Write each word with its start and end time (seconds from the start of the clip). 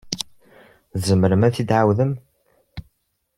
Tzemrem 1.01 1.45
ad 1.47 1.53
t-id-tɛawdem? 1.53 2.11